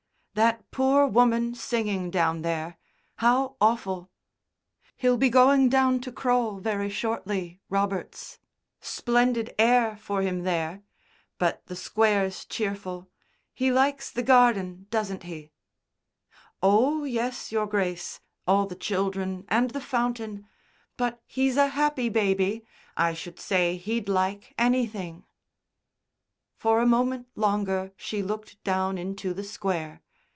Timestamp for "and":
19.49-19.71